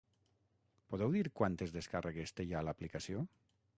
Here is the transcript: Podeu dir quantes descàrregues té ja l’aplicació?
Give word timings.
Podeu 0.93 1.13
dir 1.17 1.21
quantes 1.41 1.75
descàrregues 1.75 2.35
té 2.39 2.47
ja 2.53 2.65
l’aplicació? 2.69 3.23